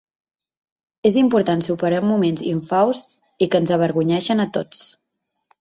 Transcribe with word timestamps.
És 1.09 1.17
important 1.21 1.61
superar 1.67 2.01
moments 2.13 2.43
infausts 2.53 3.21
i 3.47 3.51
que 3.53 3.63
ens 3.63 3.77
avergonyeixen 3.79 4.43
a 4.43 4.51
tots. 4.59 4.83